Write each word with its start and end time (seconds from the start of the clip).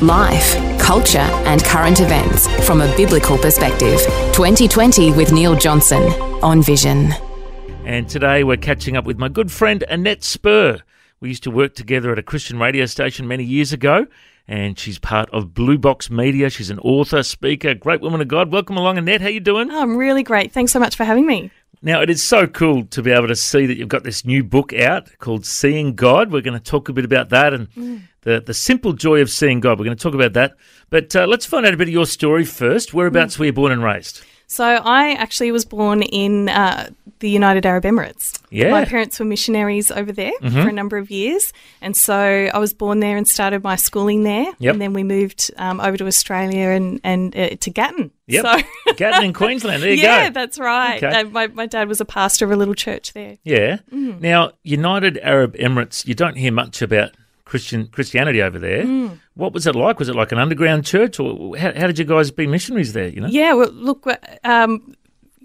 Life, 0.00 0.78
culture, 0.78 1.18
and 1.18 1.64
current 1.64 2.00
events 2.00 2.46
from 2.66 2.80
a 2.80 2.96
biblical 2.96 3.36
perspective. 3.36 3.98
2020 4.32 5.12
with 5.12 5.32
Neil 5.32 5.56
Johnson 5.56 6.02
on 6.42 6.62
Vision. 6.62 7.12
And 7.84 8.08
today 8.08 8.44
we're 8.44 8.58
catching 8.58 8.96
up 8.96 9.04
with 9.04 9.18
my 9.18 9.28
good 9.28 9.50
friend 9.50 9.82
Annette 9.88 10.22
Spur. 10.22 10.80
We 11.20 11.28
used 11.30 11.42
to 11.44 11.50
work 11.50 11.74
together 11.74 12.12
at 12.12 12.18
a 12.18 12.22
Christian 12.22 12.58
radio 12.58 12.86
station 12.86 13.26
many 13.26 13.44
years 13.44 13.72
ago, 13.72 14.06
and 14.46 14.78
she's 14.78 14.98
part 14.98 15.28
of 15.30 15.52
Blue 15.52 15.78
Box 15.78 16.10
Media. 16.10 16.48
She's 16.48 16.70
an 16.70 16.78
author, 16.78 17.22
speaker, 17.22 17.74
great 17.74 18.00
woman 18.00 18.20
of 18.20 18.28
God. 18.28 18.52
Welcome 18.52 18.76
along, 18.76 18.98
Annette. 18.98 19.20
How 19.20 19.28
you 19.28 19.40
doing? 19.40 19.70
Oh, 19.70 19.82
I'm 19.82 19.96
really 19.96 20.22
great. 20.22 20.52
Thanks 20.52 20.70
so 20.70 20.78
much 20.78 20.96
for 20.96 21.04
having 21.04 21.26
me. 21.26 21.50
Now, 21.80 22.02
it 22.02 22.10
is 22.10 22.22
so 22.22 22.46
cool 22.46 22.84
to 22.86 23.02
be 23.02 23.12
able 23.12 23.28
to 23.28 23.36
see 23.36 23.66
that 23.66 23.76
you've 23.76 23.88
got 23.88 24.02
this 24.02 24.24
new 24.24 24.42
book 24.42 24.72
out 24.72 25.08
called 25.18 25.46
Seeing 25.46 25.94
God. 25.94 26.32
We're 26.32 26.40
going 26.42 26.58
to 26.58 26.64
talk 26.64 26.88
a 26.88 26.92
bit 26.92 27.04
about 27.04 27.28
that 27.28 27.54
and 27.54 27.70
mm. 27.70 28.02
the, 28.22 28.40
the 28.40 28.54
simple 28.54 28.92
joy 28.92 29.20
of 29.20 29.30
seeing 29.30 29.60
God. 29.60 29.78
We're 29.78 29.84
going 29.84 29.96
to 29.96 30.02
talk 30.02 30.14
about 30.14 30.32
that. 30.32 30.54
But 30.90 31.14
uh, 31.14 31.26
let's 31.26 31.46
find 31.46 31.64
out 31.64 31.74
a 31.74 31.76
bit 31.76 31.88
of 31.88 31.94
your 31.94 32.06
story 32.06 32.44
first. 32.44 32.92
Whereabouts 32.92 33.36
mm. 33.36 33.40
were 33.40 33.46
you 33.46 33.52
born 33.52 33.70
and 33.70 33.82
raised? 33.82 34.24
So 34.48 34.64
I 34.64 35.12
actually 35.12 35.52
was 35.52 35.66
born 35.66 36.02
in 36.02 36.48
uh, 36.48 36.88
the 37.18 37.28
United 37.28 37.66
Arab 37.66 37.84
Emirates. 37.84 38.40
Yeah. 38.50 38.70
My 38.70 38.86
parents 38.86 39.18
were 39.18 39.26
missionaries 39.26 39.90
over 39.90 40.10
there 40.10 40.32
mm-hmm. 40.40 40.62
for 40.62 40.68
a 40.68 40.72
number 40.72 40.96
of 40.96 41.10
years. 41.10 41.52
And 41.82 41.94
so 41.94 42.16
I 42.16 42.58
was 42.58 42.72
born 42.72 43.00
there 43.00 43.18
and 43.18 43.28
started 43.28 43.62
my 43.62 43.76
schooling 43.76 44.22
there. 44.22 44.50
Yep. 44.58 44.72
And 44.72 44.80
then 44.80 44.94
we 44.94 45.04
moved 45.04 45.50
um, 45.58 45.80
over 45.80 45.98
to 45.98 46.06
Australia 46.06 46.68
and, 46.68 46.98
and 47.04 47.36
uh, 47.36 47.50
to 47.60 47.70
Gatton. 47.70 48.10
Yep. 48.26 48.44
So 48.44 48.94
Gatton 48.96 49.24
in 49.24 49.32
Queensland. 49.34 49.82
There 49.82 49.92
you 49.92 50.02
yeah, 50.02 50.16
go. 50.16 50.22
Yeah, 50.24 50.30
that's 50.30 50.58
right. 50.58 51.02
Okay. 51.02 51.24
My, 51.24 51.48
my 51.48 51.66
dad 51.66 51.86
was 51.86 52.00
a 52.00 52.06
pastor 52.06 52.46
of 52.46 52.50
a 52.50 52.56
little 52.56 52.74
church 52.74 53.12
there. 53.12 53.36
Yeah. 53.44 53.78
Mm. 53.92 54.20
Now, 54.20 54.52
United 54.62 55.18
Arab 55.18 55.56
Emirates, 55.56 56.06
you 56.06 56.14
don't 56.14 56.36
hear 56.36 56.52
much 56.52 56.80
about 56.80 57.10
Christian 57.48 57.86
Christianity 57.88 58.42
over 58.42 58.58
there. 58.58 58.84
Mm. 58.84 59.18
What 59.34 59.52
was 59.52 59.66
it 59.66 59.74
like? 59.74 59.98
Was 59.98 60.08
it 60.08 60.14
like 60.14 60.32
an 60.32 60.38
underground 60.38 60.84
church, 60.84 61.18
or 61.18 61.56
how, 61.56 61.72
how, 61.72 61.86
did 61.86 61.98
you 61.98 62.04
guys 62.04 62.30
be 62.30 62.46
missionaries 62.46 62.92
there? 62.92 63.08
You 63.08 63.22
know? 63.22 63.28
Yeah. 63.28 63.54
Well, 63.54 63.70
look, 63.72 64.06
um, 64.44 64.94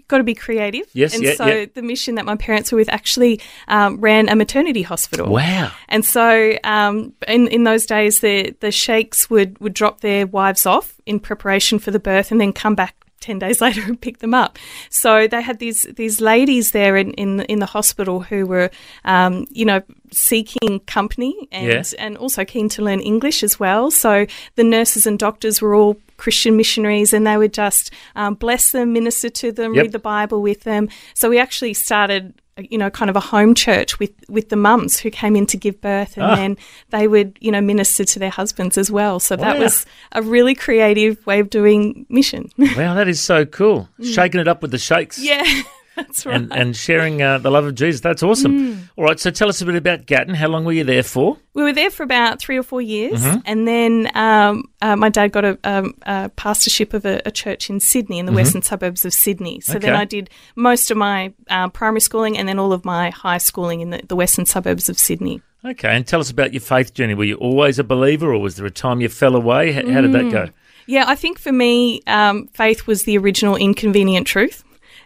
got 0.08 0.18
to 0.18 0.24
be 0.24 0.34
creative. 0.34 0.86
Yes, 0.92 1.14
and 1.14 1.24
yeah, 1.24 1.34
so 1.34 1.46
yeah. 1.46 1.66
the 1.72 1.82
mission 1.82 2.16
that 2.16 2.24
my 2.24 2.36
parents 2.36 2.70
were 2.70 2.76
with 2.76 2.90
actually 2.90 3.40
um, 3.68 4.00
ran 4.00 4.28
a 4.28 4.36
maternity 4.36 4.82
hospital. 4.82 5.32
Wow! 5.32 5.72
And 5.88 6.04
so 6.04 6.58
um, 6.62 7.14
in 7.26 7.48
in 7.48 7.64
those 7.64 7.86
days, 7.86 8.20
the 8.20 8.54
the 8.60 8.70
sheikhs 8.70 9.30
would 9.30 9.58
would 9.60 9.74
drop 9.74 10.00
their 10.00 10.26
wives 10.26 10.66
off 10.66 11.00
in 11.06 11.18
preparation 11.18 11.78
for 11.78 11.90
the 11.90 11.98
birth, 11.98 12.30
and 12.30 12.40
then 12.40 12.52
come 12.52 12.74
back 12.74 12.94
10 13.24 13.38
days 13.38 13.60
later 13.66 13.82
and 13.82 14.00
pick 14.00 14.18
them 14.18 14.34
up. 14.34 14.58
So 14.90 15.26
they 15.26 15.42
had 15.42 15.58
these 15.58 15.82
these 15.96 16.20
ladies 16.20 16.70
there 16.70 16.96
in, 16.96 17.12
in, 17.12 17.40
in 17.40 17.58
the 17.58 17.66
hospital 17.66 18.20
who 18.20 18.46
were, 18.46 18.70
um, 19.04 19.46
you 19.50 19.64
know, 19.64 19.82
seeking 20.12 20.80
company 20.80 21.48
and, 21.50 21.94
and 21.98 22.16
also 22.16 22.44
keen 22.44 22.68
to 22.70 22.82
learn 22.82 23.00
English 23.00 23.42
as 23.42 23.58
well. 23.58 23.90
So 23.90 24.26
the 24.54 24.64
nurses 24.64 25.06
and 25.06 25.18
doctors 25.18 25.60
were 25.60 25.74
all 25.74 25.96
Christian 26.16 26.56
missionaries 26.56 27.12
and 27.12 27.26
they 27.26 27.36
would 27.36 27.52
just 27.52 27.90
um, 28.14 28.34
bless 28.34 28.70
them, 28.70 28.92
minister 28.92 29.28
to 29.28 29.50
them, 29.50 29.74
yep. 29.74 29.84
read 29.84 29.92
the 29.92 29.98
Bible 29.98 30.42
with 30.42 30.62
them. 30.62 30.88
So 31.14 31.28
we 31.28 31.38
actually 31.38 31.74
started 31.74 32.34
you 32.58 32.78
know, 32.78 32.90
kind 32.90 33.10
of 33.10 33.16
a 33.16 33.20
home 33.20 33.54
church 33.54 33.98
with, 33.98 34.12
with 34.28 34.48
the 34.48 34.56
mums 34.56 34.98
who 35.00 35.10
came 35.10 35.34
in 35.36 35.46
to 35.46 35.56
give 35.56 35.80
birth 35.80 36.16
and 36.16 36.26
ah. 36.26 36.34
then 36.36 36.56
they 36.90 37.08
would, 37.08 37.36
you 37.40 37.50
know, 37.50 37.60
minister 37.60 38.04
to 38.04 38.18
their 38.18 38.30
husbands 38.30 38.78
as 38.78 38.90
well. 38.90 39.18
So 39.18 39.36
that 39.36 39.56
wow. 39.56 39.62
was 39.62 39.86
a 40.12 40.22
really 40.22 40.54
creative 40.54 41.24
way 41.26 41.40
of 41.40 41.50
doing 41.50 42.06
mission. 42.08 42.50
wow, 42.58 42.94
that 42.94 43.08
is 43.08 43.20
so 43.20 43.44
cool. 43.44 43.88
Shaking 44.02 44.40
it 44.40 44.48
up 44.48 44.62
with 44.62 44.70
the 44.70 44.78
shakes. 44.78 45.18
Yeah. 45.18 45.62
That's 45.96 46.26
right. 46.26 46.34
And, 46.34 46.52
and 46.52 46.76
sharing 46.76 47.22
uh, 47.22 47.38
the 47.38 47.50
love 47.50 47.64
of 47.64 47.74
Jesus. 47.74 48.00
That's 48.00 48.22
awesome. 48.22 48.74
Mm. 48.74 48.88
All 48.96 49.04
right, 49.04 49.20
so 49.20 49.30
tell 49.30 49.48
us 49.48 49.60
a 49.60 49.66
bit 49.66 49.76
about 49.76 50.06
Gatton. 50.06 50.34
How 50.34 50.48
long 50.48 50.64
were 50.64 50.72
you 50.72 50.82
there 50.82 51.04
for? 51.04 51.38
We 51.54 51.62
were 51.62 51.72
there 51.72 51.90
for 51.90 52.02
about 52.02 52.40
three 52.40 52.56
or 52.56 52.64
four 52.64 52.82
years. 52.82 53.22
Mm-hmm. 53.22 53.38
And 53.44 53.68
then 53.68 54.10
um, 54.14 54.64
uh, 54.82 54.96
my 54.96 55.08
dad 55.08 55.28
got 55.28 55.44
a, 55.44 55.58
um, 55.62 55.94
a 56.02 56.30
pastorship 56.30 56.94
of 56.94 57.04
a, 57.04 57.22
a, 57.24 57.30
church 57.30 57.70
in 57.70 57.78
Sydney, 57.78 58.18
in 58.18 58.26
the 58.26 58.30
mm-hmm. 58.30 58.36
western 58.36 58.62
suburbs 58.62 59.04
of 59.04 59.14
Sydney. 59.14 59.60
So 59.60 59.76
okay. 59.76 59.86
then 59.86 59.94
I 59.94 60.04
did 60.04 60.30
most 60.56 60.90
of 60.90 60.96
my 60.96 61.32
uh, 61.48 61.68
primary 61.68 62.00
schooling 62.00 62.36
and 62.36 62.48
then 62.48 62.58
all 62.58 62.72
of 62.72 62.84
my 62.84 63.10
high 63.10 63.38
schooling 63.38 63.80
in 63.80 63.90
the, 63.90 64.02
the 64.06 64.16
western 64.16 64.46
suburbs 64.46 64.88
of 64.88 64.98
Sydney. 64.98 65.42
Okay, 65.64 65.88
and 65.88 66.06
tell 66.06 66.20
us 66.20 66.30
about 66.30 66.52
your 66.52 66.60
faith 66.60 66.92
journey. 66.92 67.14
Were 67.14 67.24
you 67.24 67.36
always 67.36 67.78
a 67.78 67.84
believer 67.84 68.32
or 68.34 68.38
was 68.38 68.56
there 68.56 68.66
a 68.66 68.70
time 68.70 69.00
you 69.00 69.08
fell 69.08 69.34
away? 69.34 69.72
How, 69.72 69.88
how 69.90 70.00
did 70.02 70.12
that 70.12 70.30
go? 70.30 70.50
Yeah, 70.86 71.04
I 71.06 71.14
think 71.14 71.38
for 71.38 71.52
me, 71.52 72.02
um, 72.06 72.48
faith 72.48 72.86
was 72.86 73.04
the 73.04 73.16
original 73.16 73.56
inconvenient 73.56 74.26
truth 74.26 74.63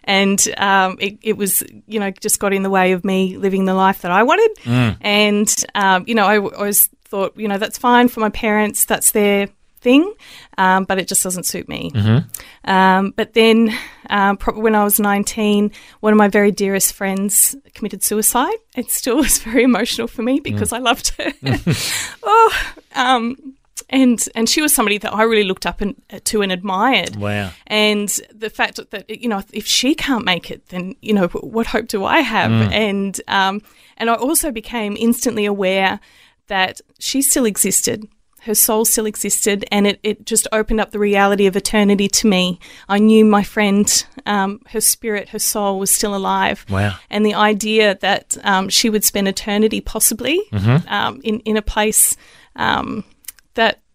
and 0.09 0.53
um, 0.57 0.97
it, 0.99 1.19
it, 1.21 1.37
was 1.37 1.63
you 1.85 1.99
know 1.99 2.09
just 2.09 2.39
got 2.39 2.51
in 2.51 2.63
the 2.63 2.69
way 2.69 2.93
of 2.93 3.05
me 3.05 3.37
living 3.37 3.65
the 3.65 3.75
life 3.75 4.01
that 4.01 4.11
I 4.11 4.23
wanted. 4.23 4.55
Mm. 4.63 4.97
And 5.01 5.65
um, 5.75 6.03
you 6.07 6.15
know 6.15 6.25
I, 6.25 6.35
I 6.35 6.39
always 6.39 6.89
thought 7.05 7.37
you 7.37 7.47
know 7.47 7.59
that's 7.59 7.77
fine 7.77 8.07
for 8.07 8.19
my 8.19 8.29
parents, 8.29 8.85
that's 8.85 9.11
their 9.11 9.49
thing, 9.81 10.11
um, 10.57 10.83
but 10.85 10.97
it 10.97 11.07
just 11.07 11.23
doesn't 11.23 11.45
suit 11.45 11.69
me. 11.69 11.91
Mm-hmm. 11.91 12.69
Um, 12.69 13.13
but 13.15 13.33
then, 13.33 13.73
um, 14.09 14.35
probably 14.35 14.63
when 14.63 14.75
I 14.75 14.83
was 14.83 14.99
19, 14.99 15.71
one 15.99 16.11
of 16.11 16.17
my 16.17 16.27
very 16.27 16.51
dearest 16.51 16.93
friends 16.93 17.55
committed 17.75 18.03
suicide. 18.03 18.57
It 18.75 18.91
still 18.91 19.17
was 19.23 19.37
very 19.39 19.63
emotional 19.63 20.07
for 20.07 20.23
me 20.23 20.39
because 20.39 20.71
mm. 20.71 20.77
I 20.77 20.79
loved 20.79 21.13
her. 21.17 21.31
oh, 22.23 22.73
um, 22.95 23.55
and 23.89 24.23
and 24.35 24.47
she 24.47 24.61
was 24.61 24.73
somebody 24.73 24.97
that 24.99 25.13
I 25.13 25.23
really 25.23 25.43
looked 25.43 25.65
up 25.65 25.81
and, 25.81 25.95
uh, 26.11 26.19
to 26.25 26.41
and 26.41 26.51
admired. 26.51 27.15
Wow! 27.15 27.51
And 27.67 28.09
the 28.33 28.49
fact 28.49 28.79
that 28.91 29.09
you 29.09 29.27
know 29.27 29.43
if 29.51 29.65
she 29.65 29.95
can't 29.95 30.25
make 30.25 30.51
it, 30.51 30.69
then 30.69 30.95
you 31.01 31.13
know 31.13 31.27
what 31.27 31.67
hope 31.67 31.87
do 31.87 32.05
I 32.05 32.19
have? 32.19 32.51
Mm. 32.51 32.71
And 32.71 33.21
um, 33.27 33.61
and 33.97 34.09
I 34.09 34.15
also 34.15 34.51
became 34.51 34.95
instantly 34.97 35.45
aware 35.45 35.99
that 36.47 36.81
she 36.99 37.21
still 37.21 37.45
existed. 37.45 38.07
Her 38.43 38.55
soul 38.55 38.85
still 38.85 39.05
existed, 39.05 39.65
and 39.69 39.85
it, 39.85 39.99
it 40.01 40.25
just 40.25 40.47
opened 40.53 40.79
up 40.79 40.91
the 40.91 40.99
reality 40.99 41.45
of 41.45 41.57
eternity 41.57 42.07
to 42.07 42.27
me. 42.27 42.57
I 42.87 42.97
knew 42.97 43.25
my 43.25 43.43
friend, 43.43 44.05
um, 44.25 44.61
her 44.69 44.79
spirit, 44.79 45.29
her 45.29 45.39
soul 45.39 45.77
was 45.77 45.91
still 45.91 46.15
alive. 46.15 46.65
Wow. 46.69 46.95
And 47.09 47.25
the 47.25 47.33
idea 47.33 47.97
that 47.99 48.37
um, 48.43 48.69
she 48.69 48.89
would 48.89 49.03
spend 49.03 49.27
eternity 49.27 49.81
possibly 49.81 50.41
mm-hmm. 50.53 50.87
um, 50.87 51.19
in, 51.21 51.41
in 51.41 51.57
a 51.57 51.61
place 51.61 52.15
um, 52.55 53.03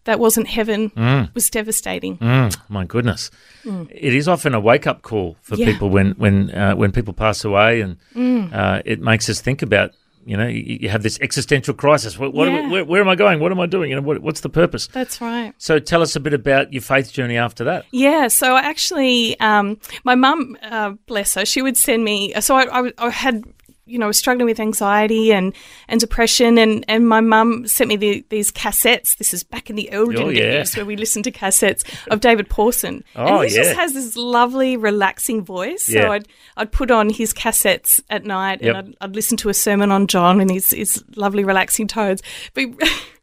that 0.05 0.19
wasn't 0.19 0.47
heaven 0.47 0.89
mm. 0.91 1.33
was 1.35 1.49
devastating. 1.49 2.17
Mm, 2.17 2.57
my 2.69 2.85
goodness, 2.85 3.29
mm. 3.63 3.89
it 3.91 4.13
is 4.13 4.27
often 4.27 4.53
a 4.53 4.59
wake 4.59 4.87
up 4.87 5.01
call 5.01 5.35
for 5.41 5.55
yeah. 5.55 5.65
people 5.65 5.89
when 5.89 6.11
when 6.11 6.51
uh, 6.51 6.75
when 6.75 6.91
people 6.91 7.13
pass 7.13 7.43
away, 7.43 7.81
and 7.81 7.97
mm. 8.15 8.53
uh, 8.53 8.81
it 8.85 9.01
makes 9.01 9.29
us 9.29 9.41
think 9.41 9.61
about. 9.61 9.91
You 10.27 10.35
know, 10.35 10.47
you, 10.47 10.79
you 10.81 10.89
have 10.89 11.03
this 11.03 11.19
existential 11.19 11.75
crisis. 11.75 12.17
What, 12.17 12.33
what 12.33 12.47
yeah. 12.47 12.67
where, 12.67 12.83
where, 12.83 12.99
am 12.99 13.07
I 13.07 13.13
going? 13.13 13.39
What 13.39 13.51
am 13.51 13.59
I 13.59 13.67
doing? 13.67 13.91
You 13.91 13.97
know, 13.97 14.01
what, 14.01 14.23
what's 14.23 14.41
the 14.41 14.49
purpose? 14.49 14.87
That's 14.87 15.21
right. 15.21 15.53
So, 15.59 15.77
tell 15.77 16.01
us 16.01 16.15
a 16.15 16.19
bit 16.19 16.33
about 16.33 16.73
your 16.73 16.81
faith 16.81 17.13
journey 17.13 17.37
after 17.37 17.63
that. 17.65 17.85
Yeah. 17.91 18.29
So, 18.29 18.55
I 18.55 18.61
actually, 18.61 19.39
um, 19.39 19.79
my 20.03 20.15
mum, 20.15 20.57
uh, 20.63 20.93
bless 21.05 21.35
her, 21.35 21.45
she 21.45 21.61
would 21.61 21.77
send 21.77 22.03
me. 22.03 22.33
So, 22.41 22.55
I, 22.55 22.87
I, 22.87 22.91
I 22.97 23.09
had 23.11 23.43
you 23.85 23.99
know, 23.99 24.11
struggling 24.11 24.45
with 24.45 24.59
anxiety 24.59 25.31
and, 25.31 25.53
and 25.87 25.99
depression. 25.99 26.57
And, 26.57 26.83
and 26.87 27.07
my 27.07 27.21
mum 27.21 27.67
sent 27.67 27.87
me 27.87 27.95
the, 27.95 28.25
these 28.29 28.51
cassettes. 28.51 29.17
This 29.17 29.33
is 29.33 29.43
back 29.43 29.69
in 29.69 29.75
the 29.75 29.89
olden 29.91 30.23
oh, 30.23 30.29
yeah. 30.29 30.51
days 30.51 30.75
where 30.75 30.85
we 30.85 30.95
listened 30.95 31.25
to 31.25 31.31
cassettes 31.31 31.83
of 32.09 32.19
David 32.19 32.49
Pawson. 32.49 33.03
Oh, 33.15 33.41
and 33.41 33.49
he 33.49 33.55
yeah. 33.55 33.63
just 33.63 33.75
has 33.75 33.93
this 33.93 34.15
lovely, 34.15 34.77
relaxing 34.77 35.43
voice. 35.43 35.87
Yeah. 35.87 36.01
So 36.01 36.11
I'd, 36.13 36.27
I'd 36.57 36.71
put 36.71 36.91
on 36.91 37.09
his 37.09 37.33
cassettes 37.33 38.01
at 38.09 38.25
night 38.25 38.61
Yep. 38.61 38.75
and 38.75 38.95
I'd, 39.01 39.09
I'd 39.09 39.15
listen 39.15 39.37
to 39.37 39.49
a 39.49 39.53
sermon 39.53 39.91
on 39.91 40.07
John 40.07 40.41
and 40.41 40.49
his, 40.49 40.71
his 40.71 41.03
lovely, 41.15 41.43
relaxing 41.43 41.87
tones. 41.87 42.21
But 42.53 42.65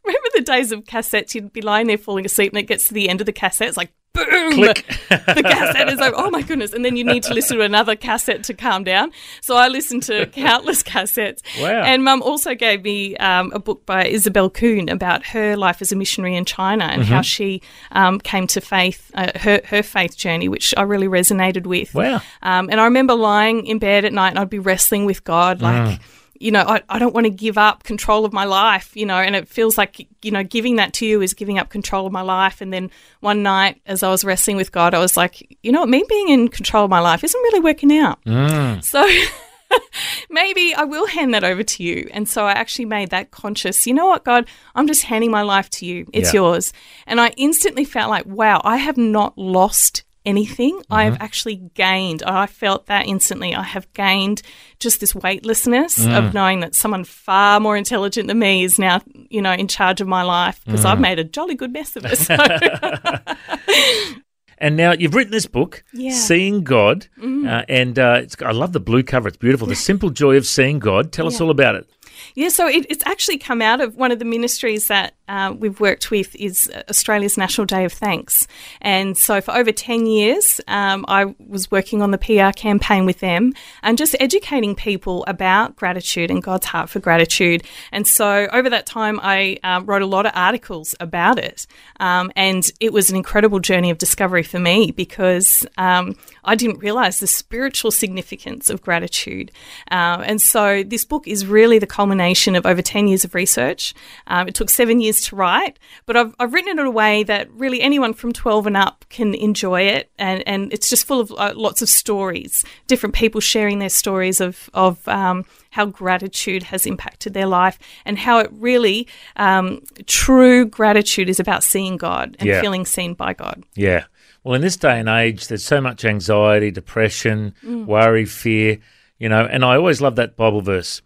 remember 0.05 0.27
the 0.35 0.41
days 0.41 0.71
of 0.71 0.83
cassettes? 0.83 1.33
You'd 1.35 1.53
be 1.53 1.61
lying 1.61 1.87
there 1.87 1.97
falling 1.97 2.25
asleep 2.25 2.51
and 2.51 2.59
it 2.59 2.63
gets 2.67 2.87
to 2.87 2.93
the 2.93 3.09
end 3.09 3.19
of 3.21 3.25
the 3.25 3.33
cassette. 3.33 3.67
It's 3.69 3.77
like, 3.77 3.91
boom! 4.13 4.73
The 5.09 5.43
cassette 5.43 5.89
is 5.89 5.99
like, 5.99 6.13
oh 6.15 6.29
my 6.31 6.41
goodness. 6.41 6.73
And 6.73 6.83
then 6.83 6.97
you 6.97 7.03
need 7.03 7.23
to 7.23 7.33
listen 7.33 7.57
to 7.57 7.63
another 7.63 7.95
cassette 7.95 8.43
to 8.45 8.53
calm 8.53 8.83
down. 8.83 9.11
So 9.41 9.55
I 9.55 9.67
listened 9.67 10.03
to 10.03 10.25
countless 10.33 10.81
cassettes. 10.83 11.39
Wow. 11.61 11.81
And 11.83 12.03
mum 12.03 12.21
also 12.23 12.53
gave 12.55 12.83
me 12.83 13.15
um, 13.17 13.51
a 13.53 13.59
book 13.59 13.85
by 13.85 14.05
Isobel 14.05 14.51
Kuhn 14.53 14.89
about 14.89 15.25
her 15.27 15.55
life 15.55 15.81
as 15.81 15.91
a 15.91 15.95
missionary 15.95 16.35
in 16.35 16.45
China 16.45 16.85
and 16.85 17.03
Mm-hmm. 17.03 17.11
how 17.13 17.21
she 17.21 17.61
um, 17.91 18.19
came 18.19 18.47
to 18.47 18.61
faith, 18.61 19.11
uh, 19.15 19.31
her, 19.39 19.61
her 19.65 19.83
faith 19.83 20.15
journey, 20.17 20.47
which 20.49 20.73
I 20.77 20.81
really 20.83 21.07
resonated 21.07 21.65
with. 21.67 21.93
Wow. 21.93 22.21
Um, 22.41 22.69
and 22.69 22.79
I 22.81 22.85
remember 22.85 23.13
lying 23.15 23.65
in 23.67 23.77
bed 23.79 24.03
at 24.05 24.13
night 24.13 24.29
and 24.29 24.39
I'd 24.39 24.49
be 24.49 24.59
wrestling 24.59 25.05
with 25.05 25.23
God, 25.23 25.61
like, 25.61 25.99
Mm. 25.99 25.99
You 26.43 26.51
know, 26.51 26.61
I, 26.61 26.81
I 26.89 26.99
don't 26.99 27.13
want 27.13 27.25
to 27.25 27.29
give 27.29 27.57
up 27.57 27.83
control 27.83 28.25
of 28.25 28.33
my 28.33 28.43
life, 28.43 28.91
you 28.95 29.05
know, 29.05 29.15
and 29.15 29.33
it 29.35 29.47
feels 29.47 29.77
like, 29.77 30.05
you 30.21 30.29
know, 30.31 30.43
giving 30.43 30.75
that 30.75 30.91
to 30.95 31.05
you 31.05 31.21
is 31.21 31.33
giving 31.33 31.57
up 31.57 31.69
control 31.69 32.05
of 32.05 32.11
my 32.11 32.21
life. 32.21 32.59
And 32.59 32.73
then 32.73 32.91
one 33.21 33.43
night, 33.43 33.81
as 33.85 34.03
I 34.03 34.09
was 34.09 34.25
wrestling 34.25 34.57
with 34.57 34.71
God, 34.73 34.93
I 34.93 34.99
was 34.99 35.15
like, 35.15 35.57
you 35.63 35.71
know 35.71 35.79
what, 35.79 35.89
me 35.89 36.03
being 36.09 36.27
in 36.29 36.49
control 36.49 36.83
of 36.83 36.89
my 36.89 36.99
life 36.99 37.23
isn't 37.23 37.41
really 37.41 37.61
working 37.61 37.97
out. 37.97 38.23
Mm. 38.25 38.83
So 38.83 39.07
maybe 40.29 40.73
I 40.75 40.83
will 40.83 41.07
hand 41.07 41.33
that 41.33 41.43
over 41.43 41.63
to 41.63 41.83
you. 41.83 42.09
And 42.13 42.27
so 42.27 42.45
I 42.45 42.51
actually 42.51 42.85
made 42.85 43.09
that 43.11 43.31
conscious. 43.31 43.87
You 43.87 43.93
know 43.93 44.07
what, 44.07 44.23
God, 44.23 44.45
I'm 44.75 44.87
just 44.87 45.03
handing 45.03 45.31
my 45.31 45.41
life 45.43 45.69
to 45.71 45.85
you. 45.85 46.07
It's 46.13 46.33
Yeah. 46.33 46.41
yours. 46.41 46.73
And 47.07 47.19
I 47.21 47.29
instantly 47.37 47.85
felt 47.85 48.09
like, 48.09 48.25
wow, 48.25 48.61
I 48.63 48.77
have 48.77 48.97
not 48.97 49.37
lost 49.37 50.03
anything. 50.25 50.81
I 50.89 51.03
have 51.05 51.17
actually 51.21 51.57
gained. 51.73 52.23
I 52.23 52.45
felt 52.47 52.85
that 52.87 53.07
instantly. 53.07 53.53
I 53.55 53.63
have 53.63 53.91
gained 53.93 54.41
just 54.79 54.99
this 54.99 55.13
weightlessness 55.13 56.05
of 56.05 56.33
knowing 56.33 56.61
that 56.61 56.75
someone 56.75 57.03
far 57.03 57.59
more 57.59 57.77
intelligent 57.77 58.27
than 58.27 58.39
me 58.39 58.63
is 58.63 58.79
now, 58.79 59.01
you 59.29 59.41
know, 59.41 59.51
in 59.53 59.67
charge 59.67 60.01
of 60.01 60.07
my 60.07 60.23
life 60.23 60.61
because 60.65 60.85
I've 60.85 60.99
made 60.99 61.19
a 61.19 61.23
jolly 61.23 61.55
good 61.55 61.73
mess 61.73 61.95
of 61.95 62.05
it. 62.05 62.17
So. 62.17 62.35
And 64.59 64.77
now 64.77 64.93
you've 64.93 65.13
written 65.13 65.33
this 65.33 65.45
book, 65.45 65.83
Yeah. 65.93 66.11
Mm-hmm. 66.11 66.17
Seeing 66.17 66.63
God, 66.63 67.07
uh, 67.21 67.63
and 67.67 67.99
uh, 67.99 68.21
it's, 68.23 68.37
I 68.41 68.51
love 68.51 68.71
the 68.71 68.79
blue 68.79 69.03
cover. 69.03 69.27
It's 69.27 69.35
beautiful. 69.35 69.67
The 69.67 69.75
simple 69.91 70.09
joy 70.09 70.37
of 70.37 70.45
seeing 70.45 70.79
God. 70.79 71.11
Tell 71.11 71.27
us 71.27 71.41
all 71.41 71.49
about 71.49 71.75
it. 71.75 71.89
Yeah, 72.35 72.47
so 72.47 72.67
it, 72.67 72.85
it's 72.89 73.05
actually 73.05 73.39
come 73.39 73.61
out 73.61 73.81
of 73.81 73.97
one 73.97 74.13
of 74.13 74.19
the 74.19 74.25
ministries 74.25 74.87
that 74.87 75.15
uh, 75.27 75.53
we've 75.57 75.79
worked 75.79 76.11
with 76.11 76.35
is 76.35 76.71
Australia's 76.89 77.37
National 77.37 77.65
Day 77.65 77.85
of 77.85 77.93
Thanks, 77.93 78.47
and 78.81 79.17
so 79.17 79.41
for 79.41 79.55
over 79.55 79.71
ten 79.71 80.05
years, 80.05 80.59
um, 80.67 81.05
I 81.07 81.33
was 81.39 81.71
working 81.71 82.01
on 82.01 82.11
the 82.11 82.17
PR 82.17 82.51
campaign 82.51 83.05
with 83.05 83.19
them 83.19 83.53
and 83.81 83.97
just 83.97 84.15
educating 84.19 84.75
people 84.75 85.23
about 85.27 85.75
gratitude 85.75 86.29
and 86.29 86.41
God's 86.43 86.65
heart 86.65 86.89
for 86.89 86.99
gratitude. 86.99 87.63
And 87.91 88.07
so 88.07 88.47
over 88.51 88.69
that 88.69 88.85
time, 88.85 89.19
I 89.21 89.57
um, 89.63 89.85
wrote 89.85 90.01
a 90.01 90.05
lot 90.05 90.25
of 90.25 90.31
articles 90.35 90.95
about 90.99 91.39
it, 91.39 91.67
um, 91.99 92.31
and 92.35 92.69
it 92.79 92.91
was 92.91 93.09
an 93.09 93.15
incredible 93.15 93.59
journey 93.59 93.89
of 93.89 93.97
discovery 93.97 94.43
for 94.43 94.59
me 94.59 94.91
because 94.91 95.65
um, 95.77 96.15
I 96.43 96.55
didn't 96.55 96.79
realize 96.79 97.19
the 97.19 97.27
spiritual 97.27 97.91
significance 97.91 98.69
of 98.69 98.81
gratitude. 98.81 99.51
Uh, 99.91 100.23
and 100.25 100.41
so 100.41 100.83
this 100.83 101.05
book 101.05 101.27
is 101.27 101.45
really 101.45 101.79
the 101.79 101.87
culmination 101.87 102.55
of 102.55 102.65
over 102.65 102.81
10 102.81 103.07
years 103.07 103.23
of 103.23 103.33
research. 103.35 103.93
Um, 104.27 104.47
it 104.47 104.55
took 104.55 104.69
seven 104.69 104.99
years 104.99 105.12
to 105.21 105.35
write, 105.35 105.79
but 106.05 106.17
I've, 106.17 106.35
I've 106.39 106.53
written 106.53 106.77
it 106.77 106.81
in 106.81 106.85
a 106.85 106.91
way 106.91 107.23
that 107.23 107.51
really 107.51 107.81
anyone 107.81 108.13
from 108.13 108.33
12 108.33 108.67
and 108.67 108.77
up 108.77 109.05
can 109.09 109.33
enjoy 109.35 109.81
it. 109.81 110.11
And, 110.19 110.43
and 110.47 110.73
it's 110.73 110.89
just 110.89 111.05
full 111.05 111.19
of 111.19 111.31
uh, 111.31 111.53
lots 111.55 111.81
of 111.81 111.89
stories, 111.89 112.65
different 112.87 113.15
people 113.15 113.41
sharing 113.41 113.79
their 113.79 113.89
stories 113.89 114.41
of, 114.41 114.69
of 114.73 115.07
um, 115.07 115.45
how 115.71 115.85
gratitude 115.85 116.63
has 116.63 116.85
impacted 116.85 117.33
their 117.33 117.47
life 117.47 117.79
and 118.05 118.17
how 118.19 118.39
it 118.39 118.49
really, 118.53 119.07
um, 119.37 119.81
true 120.05 120.65
gratitude 120.65 121.29
is 121.29 121.39
about 121.39 121.63
seeing 121.63 121.97
God 121.97 122.35
and 122.39 122.47
Yeah. 122.49 122.61
feeling 122.61 122.85
seen 122.85 123.13
by 123.13 123.33
God. 123.33 123.63
Yeah. 123.75 124.05
Well, 124.43 124.55
in 124.55 124.61
this 124.61 124.75
day 124.75 124.99
and 124.99 125.07
age, 125.07 125.47
there's 125.47 125.63
so 125.65 125.79
much 125.79 126.03
anxiety, 126.03 126.69
depression, 126.69 127.53
worry, 127.63 128.25
fear, 128.25 128.79
you 129.17 129.29
know, 129.29 129.45
and 129.45 129.63
I 129.63 129.77
always 129.77 130.01
love 130.01 130.17
that 130.17 130.35
Bible 130.35 130.59
verse. 130.61 131.01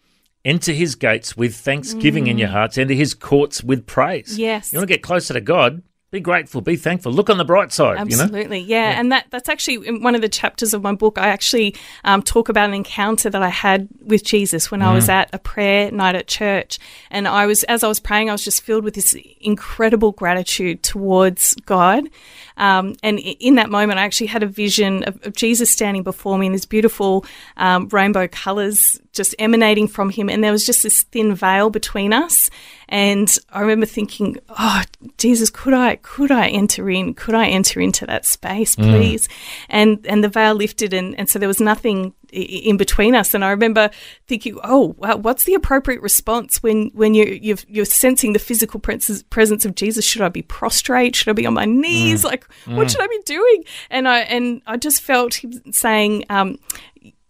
Enter 0.48 0.72
his 0.72 0.96
gates 0.96 1.36
with 1.36 1.54
thanksgiving 1.56 2.28
in 2.28 2.38
your 2.38 2.48
hearts, 2.48 2.78
enter 2.78 2.94
his 2.94 3.14
courts 3.14 3.62
with 3.62 3.86
praise. 3.86 4.40
Yes. 4.40 4.72
You 4.72 4.80
want 4.80 4.88
to 4.88 4.94
get 4.96 5.04
closer 5.04 5.34
to 5.34 5.42
God? 5.42 5.82
Be 6.10 6.22
grateful, 6.22 6.62
be 6.62 6.78
thankful, 6.78 7.12
look 7.12 7.30
on 7.30 7.38
the 7.38 7.44
bright 7.44 7.74
side, 7.74 8.10
you 8.10 8.16
know? 8.16 8.24
Absolutely, 8.24 8.60
yeah. 8.60 8.98
And 8.98 9.12
that 9.12 9.26
that's 9.30 9.50
actually 9.50 9.86
in 9.86 10.02
one 10.02 10.16
of 10.16 10.22
the 10.22 10.30
chapters 10.30 10.74
of 10.74 10.82
my 10.82 10.94
book. 10.96 11.18
I 11.18 11.28
actually 11.28 11.76
um, 12.06 12.22
talk 12.24 12.48
about 12.48 12.70
an 12.70 12.74
encounter 12.74 13.30
that 13.30 13.44
I 13.44 13.50
had 13.50 13.90
with 14.00 14.24
Jesus 14.24 14.72
when 14.72 14.82
I 14.82 14.92
Mm. 14.92 14.96
was 14.96 15.10
at 15.10 15.30
a 15.34 15.38
prayer 15.38 15.92
night 15.92 16.16
at 16.16 16.28
church, 16.28 16.80
and 17.12 17.28
I 17.28 17.46
was 17.46 17.64
as 17.66 17.84
I 17.84 17.90
was 17.90 18.00
praying, 18.00 18.30
I 18.30 18.32
was 18.32 18.46
just 18.46 18.62
filled 18.64 18.86
with 18.86 18.94
this 18.94 19.18
incredible 19.42 20.14
gratitude 20.14 20.82
towards 20.82 21.56
God. 21.66 22.08
Um, 22.56 22.96
and 23.04 23.20
in 23.20 23.56
that 23.56 23.70
moment, 23.70 24.00
I 24.00 24.04
actually 24.04 24.28
had 24.28 24.44
a 24.44 24.48
vision 24.48 25.04
of, 25.04 25.20
of 25.28 25.36
Jesus 25.36 25.70
standing 25.70 26.04
before 26.04 26.38
me 26.38 26.46
in 26.46 26.54
this 26.54 26.66
beautiful 26.66 27.26
um, 27.58 27.90
rainbow 27.90 28.30
colors 28.30 28.98
just 29.18 29.36
emanating 29.40 29.88
from 29.88 30.10
him, 30.10 30.30
and 30.30 30.44
there 30.44 30.52
was 30.52 30.66
just 30.66 30.84
this 30.84 31.04
thin 31.04 31.36
veil 31.36 31.70
between 31.70 32.14
us. 32.14 32.50
And 32.90 33.36
I 33.52 33.60
remember 33.60 33.86
thinking, 33.86 34.38
"Oh, 34.50 34.84
Jesus, 35.18 35.50
could 35.50 35.74
I, 35.74 35.98
could 35.98 36.32
I 36.32 36.48
enter 36.48 36.90
in? 36.90 37.14
Could 37.14 37.36
I 37.36 37.48
enter 37.48 37.82
into 37.82 38.06
that 38.06 38.26
space, 38.26 38.76
mm. 38.76 38.90
please?" 38.90 39.28
And 39.70 40.06
and 40.08 40.24
the 40.24 40.30
veil 40.30 40.54
lifted, 40.56 40.94
and 40.94 41.18
and 41.20 41.30
so 41.30 41.40
there 41.40 41.50
was 41.50 41.60
nothing 41.60 42.14
in 42.32 42.78
between 42.78 43.16
us. 43.16 43.34
And 43.34 43.44
I 43.44 43.50
remember 43.50 43.90
thinking, 44.28 44.58
"Oh, 44.64 44.96
wow, 44.98 45.18
what's 45.18 45.44
the 45.44 45.54
appropriate 45.54 46.02
response 46.02 46.64
when 46.64 46.92
when 46.94 47.14
you 47.14 47.26
you've, 47.42 47.66
you're 47.68 47.86
sensing 47.86 48.34
the 48.34 48.40
physical 48.40 48.80
presence 48.80 49.24
presence 49.24 49.66
of 49.66 49.76
Jesus? 49.76 50.06
Should 50.06 50.22
I 50.22 50.30
be 50.30 50.42
prostrate? 50.42 51.16
Should 51.16 51.30
I 51.30 51.34
be 51.34 51.46
on 51.46 51.54
my 51.54 51.66
knees? 51.66 52.22
Mm. 52.22 52.26
Like, 52.26 52.46
what 52.66 52.88
mm. 52.88 52.92
should 52.92 53.02
I 53.02 53.08
be 53.08 53.22
doing?" 53.26 53.64
And 53.90 54.08
I 54.08 54.20
and 54.20 54.62
I 54.66 54.78
just 54.78 55.02
felt 55.02 55.36
him 55.36 55.52
saying. 55.72 56.26
Um, 56.30 56.60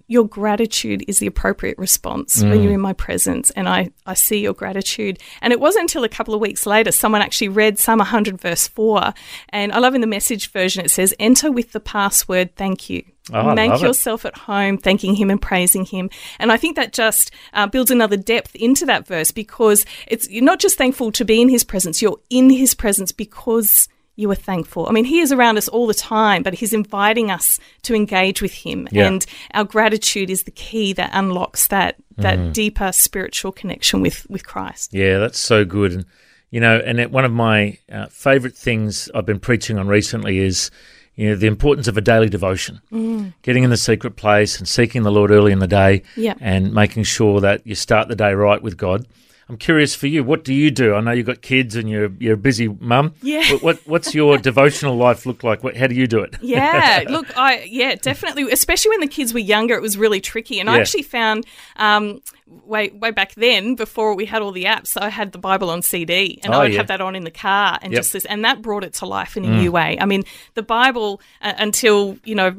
your 0.07 0.25
gratitude 0.25 1.04
is 1.07 1.19
the 1.19 1.27
appropriate 1.27 1.77
response 1.77 2.42
when 2.42 2.63
you're 2.63 2.71
in 2.71 2.80
my 2.80 2.94
presence 2.94 3.51
and 3.51 3.68
I, 3.68 3.92
I 4.06 4.13
see 4.13 4.39
your 4.39 4.54
gratitude. 4.54 5.19
And 5.42 5.51
it 5.51 5.59
wasn't 5.59 5.83
until 5.83 6.06
a 6.06 6.09
couple 6.09 6.33
of 6.33 6.39
weeks 6.39 6.65
later 6.65 6.94
someone 6.94 7.21
actually 7.21 7.50
read 7.50 7.77
Psalm 7.77 8.00
100 8.00 8.39
verse 8.39 8.68
4 8.69 9.13
and 9.50 9.74
I 9.74 9.80
love 9.80 9.95
in 9.95 10.01
the 10.01 10.07
message 10.07 10.51
version 10.51 10.86
it 10.86 10.92
says 10.92 11.13
enter 11.19 11.51
with 11.51 11.74
the 11.74 11.81
password 11.81 12.56
thank 12.56 12.89
you. 12.89 13.04
Oh, 13.33 13.54
Make 13.54 13.71
love 13.71 13.83
it. 13.83 13.88
yourself 13.88 14.24
at 14.24 14.38
home 14.38 14.77
thanking 14.77 15.15
him 15.15 15.30
and 15.30 15.42
praising 15.42 15.83
him. 15.83 16.09
And 16.39 16.50
I 16.54 16.56
think 16.56 16.77
that 16.77 16.94
just 16.94 17.31
uh, 17.51 17.68
builds 17.68 17.92
another 17.92 18.15
depth 18.15 18.56
into 18.56 18.86
that 18.86 19.06
verse 19.06 19.31
because 19.31 19.86
it's 20.07 20.30
you're 20.30 20.44
not 20.44 20.59
just 20.59 20.77
thankful 20.77 21.12
to 21.12 21.25
be 21.25 21.42
in 21.42 21.50
his 21.50 21.65
presence, 21.65 22.01
you're 22.01 22.19
in 22.30 22.50
his 22.50 22.74
presence 22.74 23.12
because 23.12 23.89
you 24.17 24.29
are 24.31 24.35
thankful. 24.35 24.87
I 24.89 24.91
mean, 24.91 25.05
he 25.05 25.19
is 25.21 25.31
around 25.31 25.57
us 25.57 25.67
all 25.69 25.87
the 25.87 25.93
time, 25.93 26.43
but 26.43 26.55
he's 26.55 26.73
inviting 26.73 27.31
us 27.31 27.59
to 27.83 27.93
engage 27.95 28.41
with 28.41 28.51
him. 28.51 28.87
Yeah. 28.91 29.07
And 29.07 29.25
our 29.53 29.63
gratitude 29.63 30.29
is 30.29 30.43
the 30.43 30.51
key 30.51 30.91
that 30.93 31.11
unlocks 31.13 31.67
that 31.67 31.95
that 32.17 32.37
Mm. 32.39 32.51
deeper 32.53 32.91
spiritual 32.91 33.51
connection 33.51 34.01
with 34.01 34.25
with 34.29 34.43
Christ. 34.45 34.91
Yeah, 34.93 35.19
that's 35.19 35.39
so 35.39 35.63
good. 35.63 35.93
And, 35.93 36.05
you 36.49 36.59
know, 36.59 36.77
and 36.83 36.99
it, 36.99 37.11
one 37.11 37.25
of 37.25 37.31
my 37.31 37.77
uh, 37.91 38.07
favorite 38.07 38.55
things 38.57 39.09
I've 39.13 39.25
been 39.25 39.39
preaching 39.39 39.77
on 39.77 39.87
recently 39.87 40.39
is, 40.39 40.71
you 41.15 41.29
know, 41.29 41.35
the 41.35 41.45
importance 41.47 41.87
of 41.87 41.95
a 41.97 42.01
daily 42.01 42.27
devotion. 42.29 42.81
Mm. 42.91 43.33
Getting 43.43 43.63
in 43.63 43.69
the 43.69 43.77
secret 43.77 44.15
place 44.15 44.57
and 44.57 44.67
seeking 44.67 45.03
the 45.03 45.11
Lord 45.11 45.29
early 45.29 45.51
in 45.51 45.59
the 45.59 45.67
day 45.67 46.01
Yeah. 46.15 46.33
and 46.41 46.73
making 46.73 47.03
sure 47.03 47.39
that 47.41 47.61
you 47.67 47.75
start 47.75 48.07
the 48.07 48.15
day 48.15 48.33
right 48.33 48.61
with 48.63 48.77
God. 48.77 49.05
I'm 49.49 49.57
curious 49.57 49.95
for 49.95 50.07
you, 50.07 50.23
what 50.25 50.44
do 50.44 50.53
you 50.53 50.69
do? 50.71 50.94
I 50.94 50.99
know 50.99 51.11
you've 51.11 51.25
got 51.25 51.41
kids 51.41 51.75
and 51.77 51.89
you're, 51.89 52.11
you're 52.19 52.33
a 52.33 52.38
busy 52.38 52.67
mum. 52.67 53.13
Yeah. 53.21 53.53
What, 53.53 53.63
what, 53.63 53.88
what's 53.88 54.13
your 54.13 54.38
devotional 54.49 54.97
life 54.97 55.25
look 55.25 55.41
like? 55.44 55.63
What, 55.63 55.77
how 55.77 55.88
do 55.88 55.95
you 55.95 56.05
do 56.05 56.19
it? 56.19 56.35
Yeah, 56.41 57.03
look, 57.09 57.27
I 57.38 57.63
yeah, 57.63 57.95
definitely. 57.95 58.51
Especially 58.51 58.89
when 58.89 58.99
the 58.99 59.07
kids 59.07 59.33
were 59.33 59.39
younger, 59.39 59.75
it 59.75 59.81
was 59.81 59.97
really 59.97 60.19
tricky. 60.19 60.59
And 60.59 60.69
I 60.69 60.80
actually 60.80 61.04
found 61.04 61.45
um, 61.77 62.21
way 62.45 62.89
way 62.89 63.11
back 63.11 63.35
then, 63.35 63.75
before 63.75 64.16
we 64.16 64.25
had 64.25 64.42
all 64.42 64.51
the 64.51 64.66
apps, 64.66 64.99
I 65.01 65.07
had 65.09 65.31
the 65.31 65.37
Bible 65.39 65.69
on 65.69 65.81
CD, 65.81 66.42
and 66.44 66.54
Oh, 66.54 66.59
I 66.59 66.63
would 66.63 66.71
yeah. 66.73 66.77
have 66.80 66.87
that 66.87 66.99
on 66.99 67.16
in 67.16 67.23
the 67.23 67.31
car, 67.31 67.80
and 67.81 67.94
Yep. 67.94 67.99
Mm. 67.99 68.04
just 68.04 68.13
this, 68.13 68.25
and 68.25 68.44
that 68.44 68.61
brought 68.61 68.83
it 68.83 68.94
to 68.95 69.06
life 69.06 69.37
in 69.37 69.45
a 69.45 69.49
new 69.49 69.71
way. 69.71 69.97
I 69.99 70.06
mean, 70.06 70.23
the 70.56 70.63
Bible 70.63 71.21
uh, 71.42 71.54
until 71.57 72.18
you 72.25 72.35
know 72.35 72.56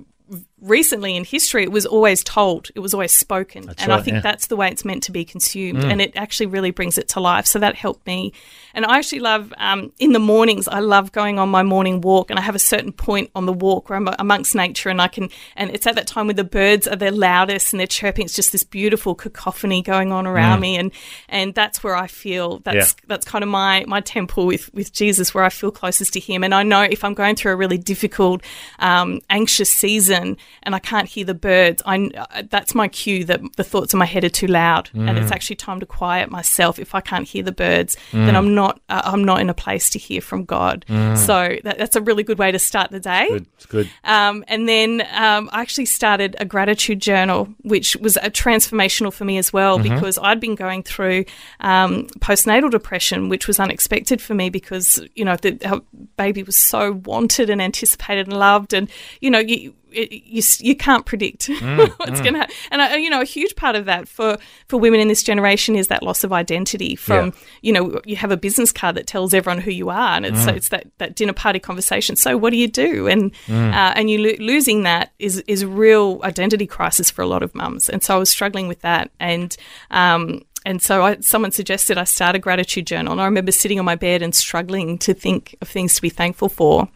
recently 0.61 1.17
in 1.17 1.25
history, 1.25 1.63
it 1.63 1.73
was 1.73 1.87
always 1.87 2.25
told, 2.25 2.69
it 2.75 2.81
was 2.81 2.95
always 2.95 3.13
spoken. 3.13 3.73
and 3.79 3.93
I 3.93 4.01
think 4.01 4.17
yeah. 4.17 4.21
that's 4.21 4.49
the 4.49 4.57
way 4.57 4.69
it's 4.69 4.85
meant 4.85 5.03
to 5.05 5.13
be 5.13 5.25
consumed. 5.25 5.81
Mm. 5.81 5.93
And 5.93 6.01
it 6.01 6.13
actually 6.17 6.47
really 6.47 6.71
brings 6.71 6.99
it 6.99 7.09
to 7.11 7.21
life. 7.21 7.47
So 7.47 7.59
that 7.59 7.75
helped 7.75 8.07
me. 8.07 8.33
And 8.75 8.85
I 8.85 8.99
actually 8.99 9.21
love, 9.21 9.53
um, 9.57 9.93
in 9.99 10.13
the 10.13 10.19
mornings, 10.19 10.69
I 10.69 10.81
love 10.81 11.13
going 11.13 11.39
on 11.39 11.49
my 11.49 11.63
morning 11.63 12.01
walk. 12.01 12.31
And 12.31 12.39
I 12.39 12.43
have 12.43 12.55
a 12.55 12.61
certain 12.61 12.93
point 12.93 13.31
on 13.35 13.47
the 13.47 13.53
walk 13.53 13.89
where 13.89 13.97
I'm 13.97 14.09
amongst 14.19 14.55
nature 14.55 14.89
and 14.89 15.01
I 15.01 15.09
can, 15.09 15.29
and 15.57 15.71
it's 15.71 15.87
at 15.87 15.95
that 15.95 16.07
time 16.07 16.27
when 16.27 16.37
the 16.37 16.45
birds 16.45 16.87
are 16.87 16.97
their 16.97 17.13
loudest 17.13 17.73
and 17.73 17.81
they're 17.81 17.87
chirping. 17.87 18.25
It's 18.25 18.35
just 18.37 18.53
this 18.53 18.65
beautiful 18.65 19.15
cacophony 19.15 19.83
going 19.83 20.13
on 20.13 20.27
around 20.27 20.61
me. 20.61 20.77
And, 20.77 20.93
and 21.29 21.55
that's 21.55 21.83
where 21.85 21.97
I 21.97 22.07
feel 22.07 22.59
that's, 22.61 22.79
Mm. 22.79 22.97
Yeah. 22.99 23.05
that's 23.09 23.27
kind 23.27 23.43
of 23.43 23.49
my, 23.51 23.85
my 23.89 24.01
temple 24.01 24.47
with, 24.47 24.73
with 24.75 24.93
Jesus, 24.93 25.35
where 25.35 25.45
I 25.45 25.49
feel 25.49 25.71
closest 25.71 26.13
to 26.15 26.21
him. 26.21 26.45
And 26.45 26.55
I 26.55 26.63
know 26.63 26.83
if 26.83 27.03
I'm 27.05 27.15
going 27.15 27.35
through 27.37 27.53
a 27.53 27.57
really 27.57 27.79
difficult, 27.79 28.43
um, 28.79 29.21
anxious 29.31 29.71
season 29.71 30.37
and 30.63 30.75
I 30.75 30.79
can't 30.79 31.09
hear 31.09 31.25
the 31.25 31.35
birds, 31.35 31.83
I, 31.87 32.11
uh, 32.17 32.43
that's 32.51 32.75
my 32.75 32.89
cue 32.89 33.25
that 33.25 33.41
the 33.57 33.65
thoughts 33.65 33.93
in 33.93 33.99
my 33.99 34.07
head 34.07 34.25
are 34.25 34.29
too 34.29 34.47
loud, 34.47 34.91
and 34.95 35.09
Mm. 35.11 35.23
it's 35.23 35.33
actually 35.33 35.57
time 35.57 35.81
to 35.81 35.87
quiet 35.87 36.31
myself. 36.31 36.79
If 36.79 36.95
I 36.95 37.01
can't 37.01 37.27
hear 37.27 37.43
the 37.43 37.53
birds, 37.53 37.97
then 38.13 38.35
I'm 38.37 38.55
not 38.55 38.81
uh, 38.89 39.03
I'm 39.05 39.25
not 39.25 39.41
in 39.41 39.49
a 39.51 39.55
place 39.55 39.91
to 39.91 39.99
hear 39.99 40.21
from 40.21 40.45
God. 40.45 40.85
So 40.89 41.57
that, 41.65 41.79
that's 41.79 41.97
a 41.97 42.01
really 42.01 42.23
good 42.23 42.39
way 42.39 42.51
to 42.53 42.59
start 42.59 42.91
the 42.91 43.01
day. 43.01 43.27
Mm. 43.31 43.39
Good, 43.39 43.47
it's 43.55 43.67
good. 43.67 43.91
Um, 44.05 44.45
and 44.49 44.69
then 44.69 45.03
um, 45.13 45.49
I 45.53 45.61
actually 45.61 45.87
started 45.87 46.37
a 46.41 46.45
gratitude 46.45 47.01
journal, 47.01 47.49
which 47.63 47.97
was 47.97 48.17
a 48.19 48.31
transformational 48.31 49.13
for 49.13 49.25
me 49.25 49.39
as 49.39 49.53
well 49.53 49.79
Mm-hmm. 49.79 49.95
because 49.95 50.19
I'd 50.19 50.41
been 50.41 50.55
going 50.55 50.83
through 50.83 51.25
um, 51.61 52.07
postnatal 52.21 52.71
depression, 52.71 53.29
which 53.29 53.47
was 53.47 53.61
unexpected 53.61 54.21
for 54.23 54.35
me 54.35 54.51
because 54.51 55.01
you 55.15 55.25
know 55.25 55.37
the, 55.37 55.83
baby 56.17 56.43
was 56.43 56.57
so 56.57 56.93
wanted 57.05 57.51
and 57.51 57.61
anticipated 57.61 58.27
and 58.29 58.37
loved, 58.39 58.73
and 58.73 58.91
you 59.21 59.31
know 59.31 59.39
you, 59.39 59.75
it, 59.93 60.13
you 60.13 60.43
you 60.61 60.75
can't 60.77 61.05
predict 61.07 61.49
Mm, 61.69 61.89
what's 61.99 62.21
going 62.21 62.35
to 62.35 62.41
happen. 62.41 62.55
And 62.71 62.81
I, 62.83 62.97
you 62.97 63.11
know, 63.11 63.21
a 63.21 63.25
huge 63.25 63.57
part 63.57 63.77
of 63.77 63.85
that 63.87 64.09
for 64.09 64.37
for 64.69 64.77
women 64.79 65.01
in 65.01 65.09
this 65.09 65.23
generation 65.23 65.77
is 65.77 65.89
that 65.89 66.03
loss 66.03 66.25
of 66.25 66.33
identity. 66.33 66.97
From 66.97 67.27
Yeah. 67.27 67.33
you 67.63 67.73
know, 67.73 68.01
you 68.05 68.17
have 68.17 68.31
a 68.31 68.37
business 68.37 68.73
card 68.73 68.97
that 68.97 69.07
tells 69.07 69.35
everyone 69.35 69.61
who 69.61 69.71
you 69.71 69.91
are, 69.91 70.17
and 70.17 70.25
it's 70.27 70.41
Mm. 70.41 70.45
so 70.45 70.51
it's 70.53 70.69
that, 70.71 70.87
that 70.99 71.15
dinner 71.17 71.33
party 71.33 71.59
conversation. 71.59 72.17
So 72.17 72.37
what 72.37 72.51
do 72.51 72.57
you 72.57 72.69
do? 72.69 73.07
And 73.09 73.33
uh, 73.49 73.93
and 73.97 74.09
you 74.11 74.19
lo- 74.19 74.37
losing 74.47 74.83
that 74.85 75.13
is 75.19 75.39
is 75.47 75.63
a 75.63 75.69
real 75.69 76.21
identity 76.25 76.67
crisis 76.67 77.11
for 77.11 77.23
a 77.23 77.27
lot 77.27 77.43
of 77.43 77.55
mums. 77.55 77.89
And 77.89 78.03
so 78.03 78.15
I 78.15 78.19
was 78.19 78.31
struggling 78.31 78.69
with 78.69 78.81
that, 78.83 79.11
and 79.21 79.57
um, 79.91 80.43
and 80.67 80.83
so 80.83 81.03
I, 81.05 81.17
someone 81.21 81.51
suggested 81.53 81.99
I 81.99 82.05
start 82.05 82.37
a 82.37 82.39
gratitude 82.39 82.87
journal. 82.87 83.13
And 83.13 83.21
I 83.21 83.25
remember 83.25 83.53
sitting 83.53 83.79
on 83.79 83.85
my 83.85 83.95
bed 83.97 84.23
and 84.23 84.35
struggling 84.35 84.99
to 84.99 85.15
think 85.15 85.57
of 85.63 85.69
things 85.69 85.95
to 85.95 86.03
be 86.03 86.11
thankful 86.11 86.49
for. 86.49 86.89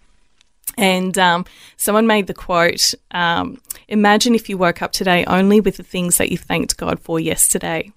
And 0.76 1.16
um, 1.18 1.44
someone 1.76 2.06
made 2.06 2.26
the 2.26 2.34
quote 2.34 2.94
um, 3.10 3.60
Imagine 3.88 4.34
if 4.34 4.48
you 4.48 4.56
woke 4.56 4.80
up 4.80 4.92
today 4.92 5.24
only 5.26 5.60
with 5.60 5.76
the 5.76 5.82
things 5.82 6.18
that 6.18 6.30
you 6.30 6.38
thanked 6.38 6.76
God 6.76 6.98
for 6.98 7.20
yesterday. 7.20 7.92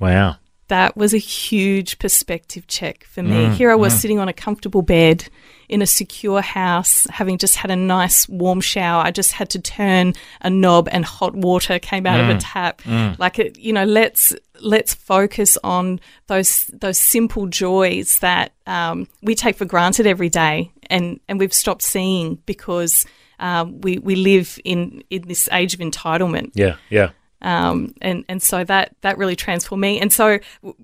Wow. 0.00 0.36
That 0.68 0.96
was 0.96 1.12
a 1.12 1.18
huge 1.18 1.98
perspective 1.98 2.66
check 2.66 3.04
for 3.04 3.22
me. 3.22 3.48
Here 3.50 3.70
I 3.70 3.74
was 3.74 3.92
sitting 4.00 4.18
on 4.18 4.28
a 4.28 4.32
comfortable 4.32 4.80
bed 4.82 5.28
in 5.68 5.82
a 5.82 5.86
secure 5.86 6.40
house, 6.40 7.06
having 7.10 7.36
just 7.38 7.56
had 7.56 7.70
a 7.70 7.76
nice 7.76 8.28
warm 8.28 8.60
shower. 8.60 9.02
I 9.04 9.10
just 9.10 9.32
had 9.32 9.50
to 9.50 9.58
turn 9.58 10.14
a 10.40 10.48
knob 10.50 10.88
and 10.90 11.04
hot 11.04 11.34
water 11.34 11.78
came 11.78 12.06
out 12.06 12.18
of 12.20 12.36
a 12.36 12.38
tap. 12.40 12.80
Like 13.18 13.38
it, 13.38 13.58
you 13.58 13.72
know, 13.74 13.84
let's 13.84 14.34
let's 14.60 14.94
focus 14.94 15.58
on 15.62 16.00
those 16.28 16.64
those 16.72 16.98
simple 16.98 17.46
joys 17.46 18.18
that 18.20 18.52
um, 18.66 19.06
we 19.22 19.34
take 19.34 19.56
for 19.56 19.66
granted 19.66 20.06
every 20.06 20.30
day, 20.30 20.72
and 20.90 21.20
and 21.28 21.38
we've 21.38 21.54
stopped 21.54 21.82
seeing 21.82 22.36
because 22.46 23.06
um, 23.38 23.80
we 23.80 23.98
we 23.98 24.16
live 24.16 24.58
in 24.64 25.02
in 25.10 25.22
this 25.22 25.48
age 25.52 25.74
of 25.74 25.80
entitlement. 25.80 26.52
Yeah. 26.54 26.76
Yeah. 26.90 27.10
Um, 27.42 27.92
and 28.00 28.24
and 28.26 28.42
so 28.42 28.64
that 28.64 28.96
that 29.02 29.18
really 29.18 29.36
transformed 29.36 29.82
me. 29.82 30.00
And 30.00 30.10
so 30.10 30.38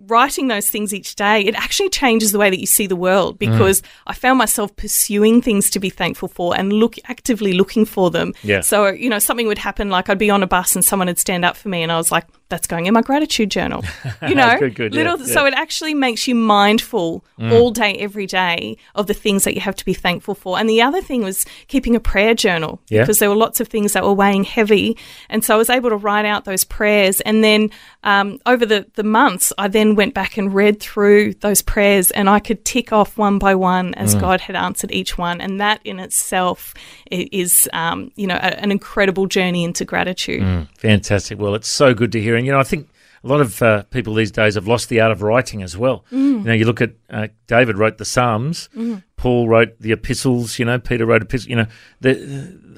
writing 0.07 0.49
those 0.49 0.69
things 0.69 0.93
each 0.93 1.17
day, 1.17 1.41
it 1.41 1.55
actually 1.55 1.89
changes 1.89 2.33
the 2.33 2.39
way 2.39 2.51
that 2.51 2.61
you 2.61 2.67
see 2.67 2.87
the 2.87 2.97
world 2.97 3.39
because 3.39 3.83
I 4.07 4.13
found 4.13 4.37
myself 4.37 4.77
pursuing 4.77 5.41
things 5.41 5.71
to 5.71 5.81
be 5.81 5.89
thankful 5.89 6.29
for 6.29 6.55
and 6.55 6.71
look 6.71 6.97
actively 7.09 7.55
looking 7.55 7.87
for 7.87 8.11
them. 8.11 8.35
Yeah. 8.43 8.61
So 8.61 8.89
you 8.89 9.09
know 9.09 9.19
something 9.19 9.47
would 9.47 9.59
happen, 9.59 9.89
like 9.89 10.11
I'd 10.11 10.19
be 10.19 10.29
on 10.29 10.43
a 10.43 10.47
bus 10.47 10.77
and 10.77 10.85
someone 10.85 11.09
would 11.09 11.19
stand 11.19 11.47
up 11.47 11.57
for 11.57 11.71
me, 11.71 11.83
and 11.83 11.91
I 11.91 11.97
was 11.97 12.13
like, 12.13 12.27
"That's 12.51 12.67
going 12.67 12.85
in 12.87 12.93
my 12.95 13.01
gratitude 13.03 13.51
journal." 13.51 13.83
You 14.29 14.35
know, 14.35 14.59
Good, 14.59 14.75
good, 14.75 14.95
little. 14.95 15.19
yeah. 15.19 15.25
So 15.35 15.47
it 15.47 15.55
actually 15.55 15.95
makes 15.95 16.29
you 16.29 16.35
mindful 16.35 17.25
all 17.51 17.71
day, 17.71 17.95
every 17.97 18.27
day 18.27 18.77
of 18.95 19.07
the 19.07 19.15
things 19.15 19.45
that 19.45 19.55
you 19.55 19.63
have 19.63 19.75
to 19.77 19.85
be 19.87 19.95
thankful 19.95 20.35
for. 20.35 20.59
And 20.59 20.69
the 20.69 20.83
other 20.83 21.01
thing 21.01 21.25
was 21.25 21.47
keeping 21.69 21.97
a 21.97 22.01
prayer 22.01 22.35
journal 22.35 22.81
Yeah. 22.91 23.01
because 23.01 23.19
there 23.19 23.31
were 23.31 23.37
lots 23.47 23.61
of 23.61 23.69
things 23.69 23.95
that 23.95 24.05
were 24.05 24.13
weighing 24.13 24.45
heavy. 24.45 24.95
And 25.31 25.43
so 25.43 25.55
I 25.55 25.57
was 25.57 25.71
able 25.71 25.89
to 25.89 25.97
write 25.97 26.27
out 26.27 26.45
those 26.45 26.65
prayers. 26.65 27.23
And 27.23 27.43
then 27.43 27.71
um, 28.05 28.39
over 28.45 28.67
the, 28.67 28.87
the 28.95 29.03
months, 29.05 29.55
I 29.57 29.69
then 29.69 29.95
went 29.97 30.13
back 30.13 30.37
and 30.37 30.53
read 30.55 30.81
through 30.81 31.33
those 31.41 31.63
prayers 31.63 32.11
and 32.11 32.29
I 32.29 32.41
could 32.41 32.63
tick 32.67 32.93
off 32.93 33.17
one 33.17 33.39
by 33.39 33.55
one 33.55 33.95
as 33.95 34.15
God 34.15 34.43
had 34.43 34.55
answered 34.57 34.93
each 34.93 35.17
one. 35.17 35.41
And 35.41 35.59
that 35.61 35.81
in 35.85 35.99
itself 35.99 36.75
is, 37.11 37.69
um, 37.73 38.13
you 38.17 38.27
know, 38.27 38.37
a, 38.37 38.61
an 38.61 38.71
incredible 38.71 39.27
journey 39.27 39.65
into 39.65 39.87
gratitude. 39.87 40.69
Fantastic. 40.77 41.39
Well, 41.39 41.55
it's 41.55 41.69
so 41.69 41.95
good 41.95 42.13
to 42.13 42.21
hear. 42.21 42.37
And, 42.41 42.47
you 42.47 42.53
know, 42.53 42.59
I 42.59 42.65
think 42.65 42.89
a 43.23 43.29
lot 43.29 43.41
of 43.41 43.61
uh, 43.63 43.83
people 43.85 44.15
these 44.15 44.33
days 44.33 44.55
have 44.55 44.67
lost 44.67 44.89
the 44.89 45.01
art 45.01 45.13
of 45.13 45.21
writing 45.23 45.63
as 45.63 45.77
well. 45.77 46.05
You 46.11 46.41
know, 46.41 46.53
you 46.55 46.65
look 46.65 46.81
at 46.81 46.93
uh, 47.11 47.29
David 47.47 47.77
wrote 47.79 47.99
the 47.99 48.05
Psalms, 48.05 48.69
Paul 49.17 49.49
wrote 49.49 49.79
the 49.79 49.93
epistles, 49.93 50.59
you 50.59 50.65
know, 50.65 50.79
Peter 50.79 51.05
wrote 51.07 51.23
epistles. 51.23 51.49
You 51.49 51.57
know, 51.57 51.67
the, 52.01 52.13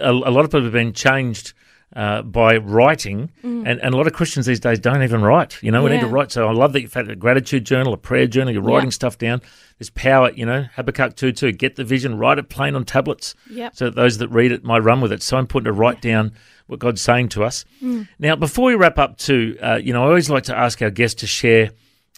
a, 0.01 0.11
a 0.11 0.33
lot 0.33 0.45
of 0.45 0.51
people 0.51 0.65
have 0.65 0.73
been 0.73 0.93
changed. 0.93 1.55
Uh, 1.95 2.23
by 2.23 2.57
writing, 2.57 3.31
and, 3.43 3.67
and 3.69 3.93
a 3.93 3.97
lot 3.99 4.07
of 4.07 4.15
Christians 4.15 4.47
these 4.47 4.61
days 4.61 4.79
don't 4.79 5.03
even 5.03 5.21
write. 5.21 5.63
You 5.63 5.71
know, 5.71 5.83
we 5.85 5.91
need 5.91 6.01
to 6.01 6.07
write. 6.07 6.33
So 6.33 6.49
I 6.49 6.53
love 6.53 6.73
that 6.73 6.81
you've 6.81 6.95
had 6.95 7.11
a 7.11 7.15
gratitude 7.15 7.67
journal, 7.67 7.93
a 7.93 7.99
prayer 7.99 8.27
journal. 8.27 8.51
You're 8.51 8.63
writing 8.63 8.87
Yeah. 8.89 8.93
stuff 8.93 9.19
down. 9.19 9.43
There's 9.79 9.91
power. 9.91 10.31
You 10.35 10.47
know, 10.47 10.65
Habakkuk 10.75 11.17
two 11.17 11.33
two. 11.33 11.53
Get 11.53 11.77
the 11.77 11.85
vision, 11.85 12.17
write 12.17 12.39
it 12.39 12.49
plain 12.49 12.75
on 12.77 12.87
tablets. 12.87 13.35
Yep. 13.51 13.77
So 13.77 13.85
that 13.87 13.95
those 13.95 14.17
that 14.19 14.29
read 14.29 14.53
it 14.53 14.65
might 14.65 14.79
run 14.79 15.03
with 15.03 15.13
it. 15.13 15.17
It's 15.17 15.27
so 15.27 15.37
important 15.37 15.67
to 15.67 15.73
write 15.73 16.01
down 16.01 16.33
what 16.67 16.79
God's 16.79 17.03
saying 17.03 17.29
to 17.31 17.45
us. 17.45 17.67
Now, 18.19 18.37
before 18.37 18.67
we 18.69 18.75
wrap 18.75 18.99
up, 18.99 19.19
too, 19.19 19.59
uh, 19.63 19.77
you 19.83 19.93
know, 19.93 20.03
I 20.05 20.07
always 20.07 20.31
like 20.31 20.45
to 20.45 20.57
ask 20.57 20.81
our 20.81 20.91
guests 20.91 21.21
to 21.21 21.27
share 21.27 21.73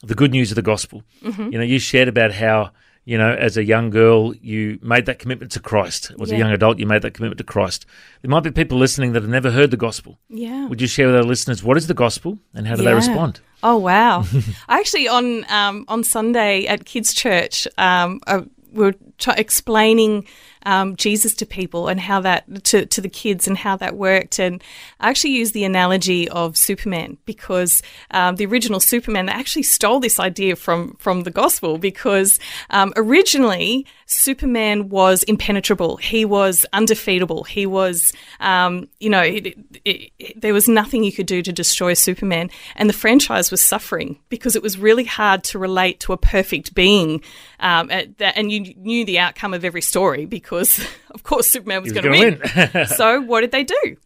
the 0.04 0.14
good 0.14 0.30
news 0.30 0.52
of 0.52 0.54
the 0.56 0.62
gospel. 0.62 1.02
You 1.20 1.58
know, 1.58 1.64
you 1.64 1.80
shared 1.80 2.06
about 2.06 2.30
how, 2.30 2.70
you 3.04 3.18
know, 3.18 3.34
as 3.34 3.56
a 3.56 3.64
young 3.64 3.90
girl, 3.90 4.34
you 4.36 4.78
made 4.82 5.06
that 5.06 5.18
commitment 5.18 5.52
to 5.52 5.60
Christ. 5.60 6.12
As 6.20 6.32
a 6.32 6.36
young 6.36 6.50
adult, 6.50 6.78
you 6.78 6.86
made 6.86 7.02
that 7.02 7.12
commitment 7.12 7.38
to 7.38 7.44
Christ. 7.44 7.84
There 8.22 8.30
might 8.30 8.40
be 8.40 8.50
people 8.50 8.78
listening 8.78 9.12
that 9.12 9.22
have 9.22 9.30
never 9.30 9.50
heard 9.50 9.70
the 9.70 9.76
gospel. 9.76 10.18
Yeah. 10.28 10.66
Would 10.68 10.80
you 10.80 10.86
share 10.86 11.06
with 11.06 11.16
our 11.16 11.22
listeners 11.22 11.62
what 11.62 11.76
is 11.76 11.86
the 11.86 11.94
gospel 11.94 12.38
and 12.54 12.66
how 12.66 12.76
do 12.76 12.82
they 12.82 12.94
respond? 12.94 13.40
Oh 13.62 13.78
wow! 13.78 14.24
Actually, 14.68 15.08
on 15.08 15.50
um, 15.50 15.84
on 15.88 16.04
Sunday 16.04 16.66
at 16.66 16.84
kids' 16.84 17.14
church, 17.14 17.66
um, 17.78 18.20
uh, 18.26 18.42
we 18.72 18.84
were 18.84 18.94
explaining 19.26 20.26
um, 20.66 20.96
Jesus 20.96 21.34
to 21.34 21.46
people 21.46 21.88
and 21.88 22.00
how 22.00 22.20
that 22.20 22.64
to 22.64 22.86
to 22.86 23.00
the 23.00 23.08
kids 23.08 23.46
and 23.46 23.56
how 23.56 23.76
that 23.76 23.96
worked. 23.96 24.38
And 24.38 24.62
I 25.00 25.10
actually 25.10 25.32
used 25.32 25.54
the 25.54 25.64
analogy 25.64 26.28
of 26.28 26.56
Superman 26.56 27.18
because 27.24 27.82
um, 28.10 28.36
the 28.36 28.46
original 28.46 28.80
Superman 28.80 29.28
actually 29.28 29.64
stole 29.64 30.00
this 30.00 30.18
idea 30.18 30.56
from 30.56 30.94
from 30.98 31.22
the 31.22 31.30
gospel 31.30 31.78
because 31.78 32.38
um, 32.70 32.92
originally 32.96 33.86
Superman 34.06 34.88
was 34.88 35.22
impenetrable. 35.24 35.96
He 35.96 36.24
was 36.24 36.66
undefeatable. 36.72 37.44
He 37.44 37.66
was, 37.66 38.12
um, 38.40 38.88
you 39.00 39.08
know, 39.08 39.22
it, 39.22 39.56
it, 39.84 40.12
it, 40.18 40.40
there 40.40 40.52
was 40.52 40.68
nothing 40.68 41.04
you 41.04 41.12
could 41.12 41.26
do 41.26 41.42
to 41.42 41.52
destroy 41.52 41.94
Superman. 41.94 42.50
And 42.76 42.88
the 42.88 42.94
franchise 42.94 43.50
was 43.50 43.60
suffering 43.60 44.18
because 44.28 44.56
it 44.56 44.62
was 44.62 44.78
really 44.78 45.04
hard 45.04 45.42
to 45.44 45.58
relate 45.58 46.00
to 46.00 46.12
a 46.12 46.18
perfect 46.18 46.74
being. 46.74 47.22
Um, 47.60 47.90
at 47.90 48.18
that, 48.18 48.36
and 48.36 48.52
you 48.52 48.74
knew 48.76 49.03
the 49.04 49.18
outcome 49.18 49.54
of 49.54 49.64
every 49.64 49.82
story 49.82 50.26
because, 50.26 50.78
of 51.10 51.22
course, 51.22 51.50
Superman 51.50 51.82
was 51.82 51.92
was 51.92 52.02
going 52.02 52.12
to 52.12 52.38
gonna 52.40 52.74
win. 52.74 52.86
so 52.96 53.20
what 53.20 53.40
did 53.40 53.52
they 53.52 53.64
do? 53.64 53.96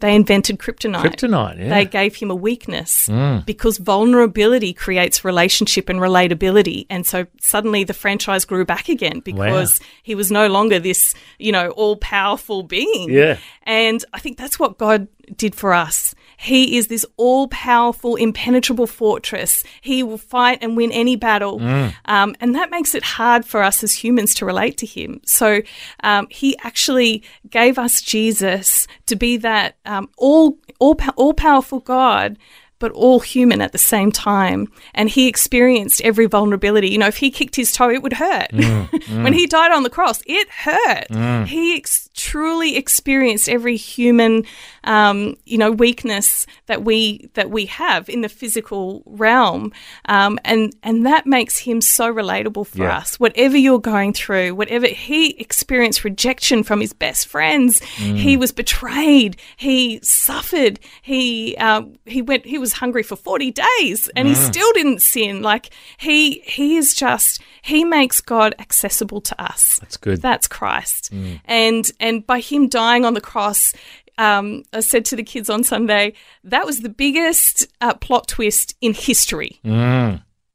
They 0.00 0.14
invented 0.14 0.58
kryptonite. 0.58 1.02
Kryptonite, 1.02 1.58
yeah. 1.58 1.70
They 1.70 1.84
gave 1.84 2.14
him 2.14 2.30
a 2.30 2.34
weakness 2.34 3.08
mm. 3.08 3.44
because 3.44 3.78
vulnerability 3.78 4.72
creates 4.72 5.24
relationship 5.24 5.88
and 5.88 5.98
relatability. 5.98 6.86
And 6.88 7.04
so 7.04 7.26
suddenly 7.40 7.82
the 7.82 7.94
franchise 7.94 8.44
grew 8.44 8.64
back 8.64 8.88
again 8.88 9.18
because 9.20 9.80
he 10.04 10.14
was 10.14 10.30
no 10.30 10.46
longer 10.46 10.78
this, 10.78 11.14
you 11.40 11.50
know, 11.50 11.70
all 11.70 11.96
powerful 11.96 12.62
being. 12.62 13.10
Yeah. 13.10 13.38
And 13.64 14.04
I 14.12 14.20
think 14.20 14.38
that's 14.38 14.56
what 14.56 14.78
God 14.78 15.08
did 15.36 15.56
for 15.56 15.74
us. 15.74 16.14
He 16.38 16.76
is 16.76 16.86
this 16.86 17.04
all 17.16 17.48
powerful, 17.48 18.14
impenetrable 18.14 18.86
fortress. 18.86 19.64
He 19.80 20.02
will 20.04 20.18
fight 20.18 20.58
and 20.62 20.76
win 20.76 20.92
any 20.92 21.16
battle. 21.16 21.60
Um, 22.04 22.36
and 22.40 22.54
that 22.54 22.70
makes 22.70 22.94
it 22.94 23.02
hard 23.02 23.44
for 23.44 23.60
us 23.62 23.82
as 23.82 23.92
humans 23.92 24.34
to 24.34 24.46
relate 24.46 24.76
to 24.78 24.86
him. 24.86 25.20
So 25.26 25.62
um, 26.04 26.28
he 26.30 26.56
actually 26.62 27.24
gave 27.50 27.76
us 27.76 28.00
Jesus 28.00 28.86
to 29.06 29.16
be 29.16 29.36
that 29.38 29.76
um, 29.84 30.08
all, 30.16 30.56
all, 30.78 30.96
all 31.16 31.34
powerful 31.34 31.80
God 31.80 32.38
but 32.80 32.92
all 32.92 33.18
human 33.18 33.60
at 33.60 33.72
the 33.72 33.78
same 33.78 34.12
time. 34.12 34.68
And 34.94 35.08
he 35.08 35.26
experienced 35.26 36.00
every 36.02 36.26
vulnerability. 36.26 36.88
You 36.88 36.98
know, 36.98 37.08
if 37.08 37.16
he 37.16 37.28
kicked 37.32 37.56
his 37.56 37.72
toe, 37.72 37.90
it 37.90 38.04
would 38.04 38.12
hurt. 38.12 38.52
when 38.52 39.32
he 39.32 39.46
died 39.48 39.72
on 39.72 39.82
the 39.82 39.90
cross, 39.90 40.22
it 40.26 40.48
hurt. 40.48 41.10
He 41.48 41.76
ex- 41.76 42.07
truly 42.18 42.76
experienced 42.76 43.48
every 43.48 43.76
human, 43.76 44.44
um, 44.84 45.36
you 45.46 45.56
know, 45.56 45.70
weakness 45.70 46.44
that 46.66 46.82
we 46.82 47.30
that 47.34 47.50
we 47.50 47.66
have 47.66 48.08
in 48.08 48.20
the 48.22 48.28
physical 48.28 49.02
realm, 49.06 49.72
um, 50.06 50.38
and 50.44 50.74
and 50.82 51.06
that 51.06 51.26
makes 51.26 51.58
him 51.58 51.80
so 51.80 52.12
relatable 52.12 52.66
for 52.66 52.78
Yeah. 52.78 52.98
us. 52.98 53.20
Whatever 53.20 53.56
you're 53.56 53.78
going 53.78 54.12
through, 54.12 54.54
whatever 54.56 54.86
he 54.88 55.30
experienced 55.38 56.04
rejection 56.04 56.62
from 56.64 56.80
his 56.80 56.92
best 56.92 57.28
friends, 57.28 57.80
he 57.82 58.36
was 58.36 58.50
betrayed, 58.52 59.36
he 59.56 60.00
suffered, 60.02 60.80
he 61.02 61.56
um, 61.58 61.94
he 62.04 62.20
went 62.20 62.44
he 62.44 62.58
was 62.58 62.72
hungry 62.74 63.02
for 63.04 63.16
40 63.16 63.52
days 63.78 64.08
and 64.16 64.26
he 64.26 64.34
still 64.34 64.72
didn't 64.72 65.00
sin. 65.02 65.42
Like 65.42 65.70
he 65.98 66.40
he 66.44 66.76
is 66.76 66.94
just 66.94 67.40
he 67.62 67.84
makes 67.84 68.20
god 68.20 68.54
accessible 68.58 69.20
to 69.20 69.40
us 69.42 69.78
That's 69.80 69.96
good. 69.96 70.20
that's 70.22 70.46
christ 70.48 71.12
and 71.44 71.90
and 72.00 72.26
by 72.26 72.40
him 72.40 72.68
dying 72.68 73.04
on 73.04 73.14
the 73.14 73.20
cross 73.20 73.74
um, 74.20 74.64
I 74.72 74.80
said 74.80 75.04
to 75.04 75.16
the 75.16 75.22
kids 75.22 75.48
on 75.48 75.62
Sunday, 75.62 76.14
that 76.42 76.66
was 76.66 76.80
the 76.80 76.88
biggest 76.88 77.68
uh, 77.80 77.94
plot 77.94 78.26
twist 78.26 78.74
in 78.80 78.92
history. 78.92 79.60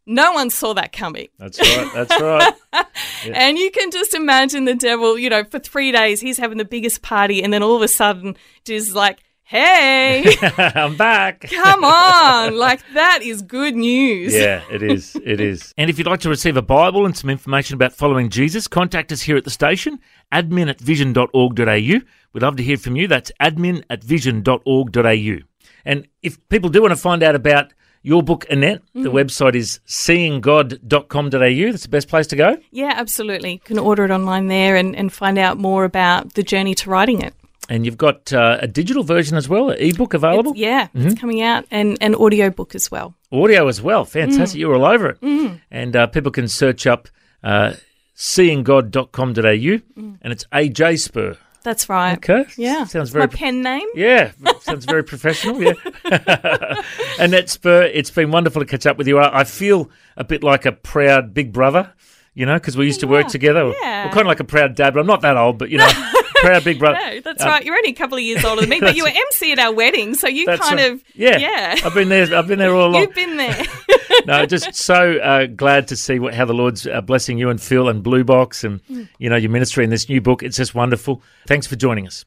No 0.05 0.33
one 0.33 0.49
saw 0.49 0.73
that 0.73 0.91
coming. 0.91 1.29
That's 1.39 1.57
right. 1.61 1.89
That's 1.93 2.21
right. 2.21 2.53
And 3.33 3.57
you 3.57 3.71
can 3.71 3.89
just 3.89 4.13
imagine 4.13 4.65
the 4.65 4.75
devil, 4.75 5.17
you 5.17 5.29
know, 5.29 5.45
for 5.45 5.59
three 5.59 5.93
days 5.93 6.19
he's 6.19 6.37
having 6.37 6.57
the 6.57 6.65
biggest 6.65 7.01
party, 7.03 7.41
and 7.41 7.53
then 7.53 7.63
all 7.63 7.77
of 7.77 7.81
a 7.81 7.87
sudden, 7.87 8.35
just 8.65 8.93
like 8.93 9.19
hey, 9.43 10.35
I'm 10.57 10.95
back. 10.97 11.41
come 11.49 11.83
on. 11.83 12.55
Like, 12.55 12.81
that 12.93 13.21
is 13.21 13.41
good 13.41 13.75
news. 13.75 14.33
Yeah, 14.33 14.61
it 14.71 14.81
is. 14.81 15.15
It 15.23 15.39
is. 15.39 15.73
And 15.77 15.89
if 15.89 15.97
you'd 15.97 16.07
like 16.07 16.21
to 16.21 16.29
receive 16.29 16.57
a 16.57 16.61
Bible 16.61 17.05
and 17.05 17.15
some 17.15 17.29
information 17.29 17.75
about 17.75 17.93
following 17.93 18.29
Jesus, 18.29 18.67
contact 18.67 19.11
us 19.11 19.21
here 19.21 19.37
at 19.37 19.43
the 19.43 19.49
station, 19.49 19.99
admin 20.31 20.69
at 20.69 20.79
vision.org.au. 20.79 21.99
We'd 22.33 22.41
love 22.41 22.55
to 22.57 22.63
hear 22.63 22.77
from 22.77 22.95
you. 22.95 23.07
That's 23.07 23.31
admin 23.39 23.83
at 23.89 24.03
vision.org.au. 24.03 25.37
And 25.85 26.07
if 26.21 26.49
people 26.49 26.69
do 26.69 26.81
want 26.81 26.91
to 26.91 26.99
find 26.99 27.23
out 27.23 27.35
about 27.35 27.73
your 28.03 28.21
book, 28.21 28.45
Annette, 28.49 28.81
the 28.93 29.01
mm-hmm. 29.01 29.17
website 29.17 29.55
is 29.55 29.79
seeinggod.com.au. 29.87 31.71
That's 31.71 31.83
the 31.83 31.89
best 31.89 32.09
place 32.09 32.27
to 32.27 32.35
go. 32.35 32.57
Yeah, 32.71 32.93
absolutely. 32.95 33.53
You 33.53 33.59
can 33.59 33.79
order 33.79 34.03
it 34.03 34.11
online 34.11 34.47
there 34.47 34.75
and, 34.75 34.95
and 34.95 35.11
find 35.11 35.37
out 35.37 35.57
more 35.57 35.85
about 35.85 36.33
the 36.33 36.43
journey 36.43 36.75
to 36.75 36.89
writing 36.89 37.21
it. 37.21 37.33
And 37.69 37.85
you've 37.85 37.97
got 37.97 38.33
uh, 38.33 38.57
a 38.61 38.67
digital 38.67 39.03
version 39.03 39.37
as 39.37 39.47
well, 39.47 39.69
an 39.69 39.77
ebook 39.79 40.13
available, 40.13 40.51
It's- 40.51 40.61
yeah, 40.61 40.87
it's 40.93 41.19
coming 41.19 41.41
out 41.41 41.65
and 41.71 41.97
an 42.01 42.13
audio 42.15 42.49
book 42.49 42.75
as 42.75 42.91
well. 42.91 43.15
audio 43.31 43.67
as 43.69 43.81
well. 43.81 44.03
Fantastic. 44.05 44.59
You're 44.59 44.75
all 44.75 44.85
over 44.85 45.09
it. 45.11 45.59
And 45.71 45.95
uh, 45.95 46.07
people 46.07 46.31
can 46.31 46.47
search 46.49 46.85
up 46.85 47.07
uh, 47.43 47.73
seeinggod.com.au 48.17 49.79
and 50.21 50.33
it's 50.33 50.45
AJ 50.51 50.99
Spur. 50.99 51.37
That's 51.63 51.87
right. 51.87 52.17
Okay. 52.17 52.45
Yeah. 52.57 52.83
Sounds 52.83 53.09
very 53.11 53.23
my 53.23 53.27
pen 53.33 53.61
name. 53.61 53.87
Yeah, 53.95 54.31
sounds 54.59 54.83
very 54.83 55.03
professional. 55.03 55.63
Yeah, 55.63 55.73
Annette 57.19 57.49
Spur, 57.49 57.83
it's 57.83 58.11
been 58.11 58.31
wonderful 58.31 58.61
to 58.61 58.65
catch 58.65 58.85
up 58.85 58.97
with 58.97 59.07
you. 59.07 59.17
I, 59.19 59.39
I 59.39 59.43
feel 59.45 59.89
a 60.17 60.25
bit 60.25 60.43
like 60.43 60.65
a 60.65 60.73
proud 60.73 61.33
big 61.33 61.53
brother, 61.53 61.93
you 62.33 62.45
know, 62.45 62.55
because 62.55 62.75
we 62.75 62.85
used 62.85 62.99
to 62.99 63.07
work 63.07 63.27
together. 63.29 63.73
yeah. 63.81 64.03
Well, 64.05 64.13
kind 64.13 64.21
of 64.21 64.27
like 64.27 64.41
a 64.41 64.43
proud 64.43 64.75
dad, 64.75 64.93
but 64.93 64.99
I'm 64.99 65.07
not 65.07 65.21
that 65.21 65.37
old. 65.37 65.57
But 65.57 65.69
you 65.69 65.77
know, 65.77 65.87
proud 66.43 66.63
big 66.63 66.79
brother. 66.79 66.97
No, 66.99 67.19
that's 67.21 67.43
Uh, 67.43 67.47
right. 67.47 67.65
You're 67.65 67.75
only 67.75 67.89
a 67.89 67.93
couple 67.95 68.17
of 68.17 68.23
years 68.23 68.43
older 68.45 68.61
than 68.61 68.69
me, 68.69 68.79
but 68.79 68.95
you 68.95 69.03
were 69.03 69.09
MC 69.09 69.51
at 69.51 69.59
our 69.59 69.73
wedding, 69.73 70.15
so 70.15 70.27
you 70.27 70.45
That's 70.45 70.61
kind 70.61 70.79
right. 70.79 70.91
of 70.91 71.03
yeah, 71.15 71.37
yeah. 71.37 71.75
I've 71.83 71.93
been 71.93 72.09
there. 72.09 72.33
I've 72.35 72.47
been 72.47 72.59
there 72.59 72.73
all 72.73 72.87
along. 72.89 73.01
You've 73.01 73.15
been 73.15 73.37
there. 73.37 73.63
no, 74.25 74.45
just 74.45 74.73
so 74.75 75.17
uh, 75.17 75.45
glad 75.47 75.87
to 75.89 75.95
see 75.95 76.19
what, 76.19 76.33
how 76.33 76.45
the 76.45 76.53
Lord's 76.53 76.85
uh, 76.85 77.01
blessing 77.01 77.37
you 77.37 77.49
and 77.49 77.61
Phil 77.61 77.89
and 77.89 78.03
Blue 78.03 78.23
Box 78.23 78.63
and 78.63 78.81
Mm. 78.83 79.07
you 79.17 79.29
know 79.29 79.35
your 79.37 79.49
ministry 79.51 79.83
in 79.83 79.89
this 79.89 80.09
new 80.09 80.19
book. 80.21 80.43
It's 80.43 80.57
just 80.57 80.75
wonderful. 80.75 81.21
Thanks 81.47 81.67
for 81.67 81.75
joining 81.75 82.05
us. 82.07 82.25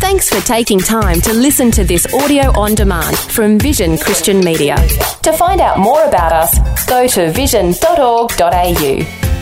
Thanks 0.00 0.28
for 0.30 0.44
taking 0.46 0.78
time 0.80 1.20
to 1.20 1.32
listen 1.32 1.70
to 1.72 1.84
this 1.84 2.12
audio 2.14 2.50
on 2.58 2.74
demand 2.74 3.16
from 3.16 3.58
Vision 3.58 3.96
Christian 3.98 4.40
Media. 4.40 4.76
To 5.22 5.32
find 5.34 5.60
out 5.60 5.78
more 5.78 6.02
about 6.04 6.32
us, 6.32 6.86
go 6.86 7.06
to 7.06 7.30
vision.org.au. 7.32 9.39